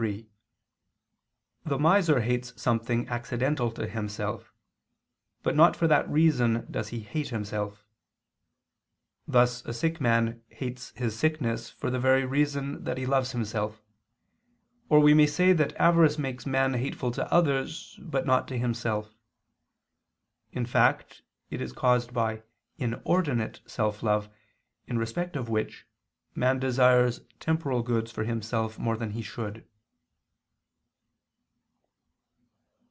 [0.01, 0.27] 3:
[1.63, 4.51] The miser hates something accidental to himself,
[5.43, 7.85] but not for that reason does he hate himself:
[9.27, 13.79] thus a sick man hates his sickness for the very reason that he loves himself.
[14.89, 19.13] Or we may say that avarice makes man hateful to others, but not to himself.
[20.51, 21.21] In fact,
[21.51, 22.41] it is caused by
[22.79, 24.29] inordinate self love,
[24.87, 25.85] in respect of which,
[26.33, 29.63] man desires temporal goods for himself more than he should.